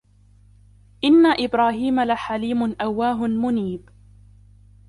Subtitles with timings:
[1.03, 3.89] إِنَّ إِبْرَاهِيمَ لَحَلِيمٌ أَوَّاهٌ مُنِيبٌ